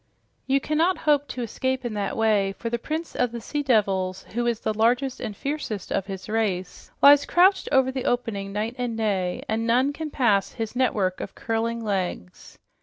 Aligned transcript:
"You 0.47 0.59
cannot 0.59 0.97
hope 0.97 1.27
to 1.27 1.43
escape 1.43 1.85
in 1.85 1.93
that 1.93 2.17
way, 2.17 2.53
for 2.53 2.71
the 2.71 2.79
prince 2.79 3.15
of 3.15 3.31
the 3.31 3.39
sea 3.39 3.61
devils, 3.61 4.23
who 4.33 4.47
is 4.47 4.59
the 4.61 4.73
largest 4.73 5.19
and 5.19 5.37
fiercest 5.37 5.91
of 5.91 6.07
his 6.07 6.27
race, 6.27 6.89
lies 7.03 7.27
crouched 7.27 7.69
over 7.71 7.91
the 7.91 8.05
opening 8.05 8.51
night 8.51 8.73
and 8.79 8.97
day, 8.97 9.43
and 9.47 9.67
none 9.67 9.93
can 9.93 10.09
pass 10.09 10.53
his 10.53 10.75
network 10.75 11.21
of 11.21 11.35
curling 11.35 11.83
legs." 11.85 12.57